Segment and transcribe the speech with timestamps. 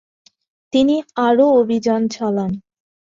[0.73, 0.95] তিনি
[1.27, 2.51] আরও অভিযান চালান।